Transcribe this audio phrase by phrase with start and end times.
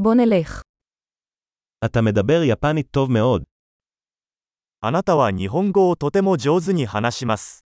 [0.00, 0.62] בוא נלך.
[1.84, 3.42] אתה מדבר יפנית טוב מאוד.
[4.80, 7.64] あなたは日本語をとても上手に話します。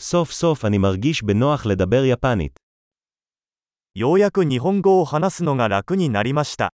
[0.00, 2.58] סוף סוף אני מרגיש בנוח לדבר יפנית.
[3.94, 6.72] ようやく日本語を話すのが楽になりました。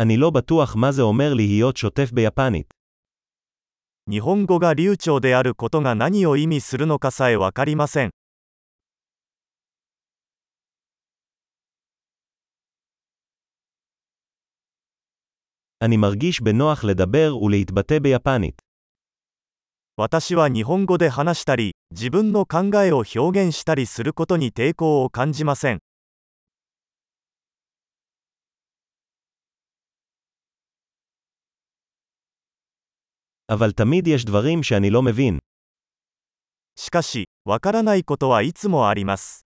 [0.00, 2.74] אני לא בטוח מה זה אומר להיות שוטף ביפנית.
[4.10, 8.10] 日本語が流暢であることが何を意味するのかさえわかりません。
[15.80, 18.60] אני מרגיש בנוח לדבר ולהתבטא ביפנית.
[19.96, 25.78] 私は日本語で話したり、自分の考えを表現したりすることに抵抗を感じません。
[33.48, 35.38] אבל תמיד יש דברים שאני לא מבין.
[36.76, 39.46] しかし、わからないことはいつもあります。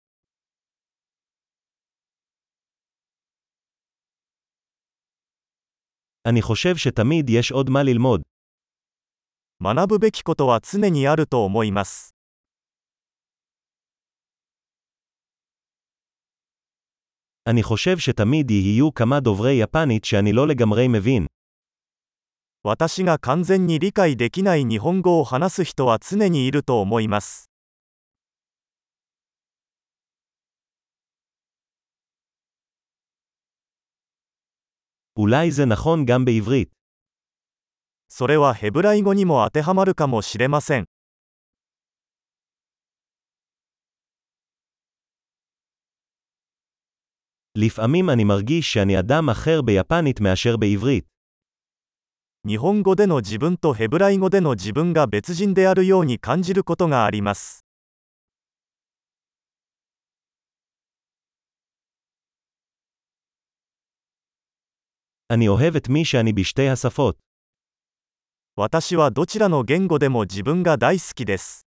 [6.25, 8.23] אני חושב שתמיד יש עוד מה ללמוד.
[9.63, 12.15] 学ぶべきことは常にあると思います。
[17.47, 21.27] אני חושב שתמיד יהיו כמה דוברי יפנית שאני לא לגמרי מבין.
[22.67, 27.51] 私が完全に理解できない日本語を話す人は常にいると思います。
[35.17, 36.71] אולי זה נכון גם בעברית.
[38.09, 40.85] それはヘブライ語にも当てはまるかもしれません。
[47.55, 51.13] לפעמים אני מרגיש שאני אדם אחר ביפנית מאשר בעברית.
[52.47, 57.65] 日本語での自分とヘブライ語での自分が別人であるように感じることがあります。
[65.31, 67.17] אני אוהב את מי שאני בשתי השפות.
[68.57, 71.66] 私はどちらの言語でも自分が大好きです。